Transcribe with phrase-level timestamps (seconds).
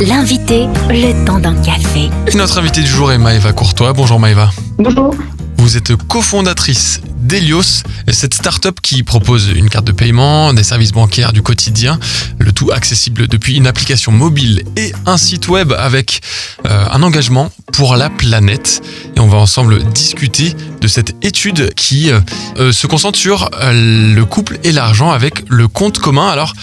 [0.00, 2.08] L'invité, le temps d'un café.
[2.28, 3.92] Et notre invité du jour est Maëva Courtois.
[3.92, 4.50] Bonjour Maëva.
[4.78, 5.12] Bonjour.
[5.56, 11.32] Vous êtes cofondatrice d'Elios, cette start-up qui propose une carte de paiement, des services bancaires
[11.32, 11.98] du quotidien,
[12.38, 16.20] le tout accessible depuis une application mobile et un site web avec
[16.64, 18.80] euh, un engagement pour la planète.
[19.16, 22.20] Et on va ensemble discuter de cette étude qui euh,
[22.58, 26.28] euh, se concentre sur euh, le couple et l'argent avec le compte commun.
[26.28, 26.54] Alors,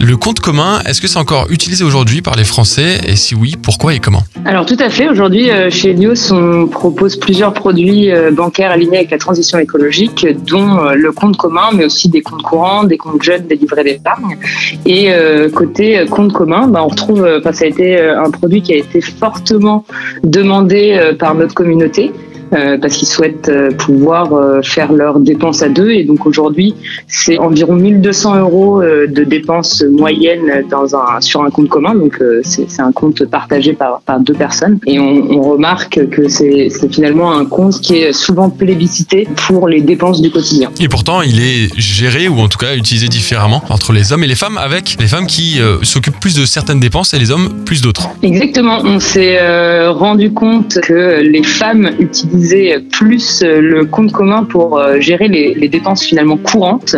[0.00, 3.54] le compte commun, est-ce que c'est encore utilisé aujourd'hui par les Français Et si oui,
[3.62, 4.22] pourquoi et comment?
[4.44, 8.96] Alors tout à fait, aujourd'hui euh, chez Elios, on propose plusieurs produits euh, bancaires alignés
[8.98, 12.98] avec la transition écologique, dont euh, le compte commun, mais aussi des comptes courants, des
[12.98, 14.36] comptes jeunes, des livrets d'épargne.
[14.84, 15.10] Et
[15.54, 19.84] côté compte commun, bah, on retrouve, ça a été un produit qui a été fortement
[20.22, 22.12] demandé par notre communauté.
[22.54, 26.74] Euh, parce qu'ils souhaitent euh, pouvoir euh, faire leurs dépenses à deux et donc aujourd'hui
[27.08, 32.80] c'est environ 1200 euros de dépenses moyennes dans un sur un compte commun donc c'est
[32.80, 37.44] un compte partagé par, par deux personnes et on, on remarque que c'est finalement un
[37.44, 40.70] compte qui est souvent plébiscité pour les dépenses du quotidien.
[40.80, 44.26] Et pourtant, il est géré ou en tout cas utilisé différemment entre les hommes et
[44.26, 47.80] les femmes, avec les femmes qui s'occupent plus de certaines dépenses et les hommes plus
[47.80, 48.08] d'autres.
[48.22, 49.38] Exactement, on s'est
[49.88, 51.90] rendu compte que les femmes
[52.90, 56.96] plus euh, le compte commun pour euh, gérer les, dépenses finalement courantes.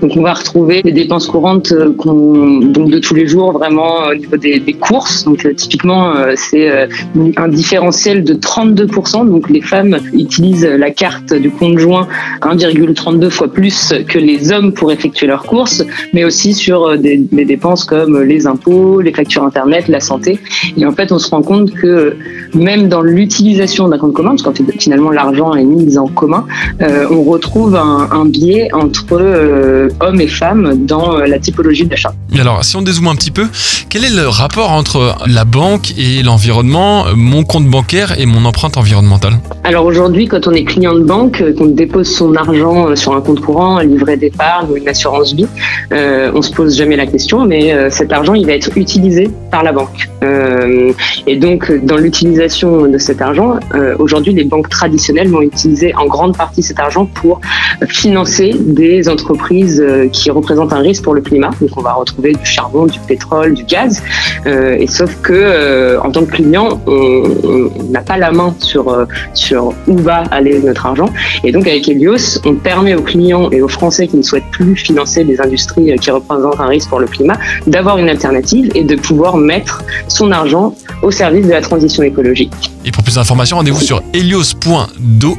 [0.00, 4.14] Donc on va retrouver les dépenses courantes euh, donc de tous les jours vraiment au
[4.14, 5.24] niveau des, courses.
[5.24, 6.88] Donc typiquement c'est
[7.36, 9.28] un différentiel de 32%.
[9.28, 12.08] Donc les femmes utilisent la carte du conjoint
[12.42, 17.44] 1,32 fois plus que les hommes pour effectuer leurs courses, mais aussi sur des, des
[17.44, 20.38] dépenses comme les impôts, les factures internet, la santé.
[20.76, 22.16] Et en fait, on se rend compte que
[22.54, 26.46] même dans l'utilisation d'un compte commun, parce qu'en fait, finalement l'argent est mis en commun,
[26.82, 31.86] euh, on retrouve un, un biais entre euh, hommes et femmes dans euh, la typologie
[31.86, 32.12] d'achat.
[32.38, 33.46] Alors, si on dézoome un petit peu,
[33.88, 38.76] quel est le rapport entre la banque et l'environnement, mon compte bancaire et mon empreinte
[38.76, 39.34] environnementale?
[39.64, 43.40] Alors aujourd'hui, quand on est client de banque, qu'on dépose son argent sur un compte
[43.40, 45.46] courant, un livret d'épargne ou une assurance vie,
[45.92, 49.30] euh, on se pose jamais la question, mais euh, cet argent, il va être utilisé
[49.50, 50.08] par la banque.
[50.22, 50.92] Euh,
[51.26, 53.58] et donc, dans l'utilisation de cet argent,
[53.98, 57.40] aujourd'hui, les banques traditionnelles vont utiliser en grande partie cet argent pour
[57.88, 61.50] financer des entreprises euh, qui représentent un risque pour le climat.
[61.60, 64.02] Donc, on va retrouver du charbon, du pétrole, du gaz.
[64.46, 69.06] Euh, et sauf que, euh, en tant que client, on n'a pas la main sur
[69.34, 71.08] sur où va aller notre argent.
[71.44, 74.76] Et donc avec Helios, on permet aux clients et aux Français qui ne souhaitent plus
[74.76, 78.96] financer des industries qui représentent un risque pour le climat d'avoir une alternative et de
[78.96, 82.75] pouvoir mettre son argent au service de la transition écologique.
[82.86, 85.38] Et pour plus d'informations, rendez-vous sur helios.do.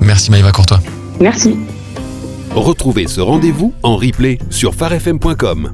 [0.00, 0.80] Merci Maëva Courtois.
[1.20, 1.56] Merci.
[2.54, 5.72] Retrouvez ce rendez-vous en replay sur farfm.com.